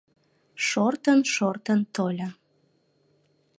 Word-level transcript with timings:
Шортын-шортын 0.67 1.79
тольо. 1.95 2.29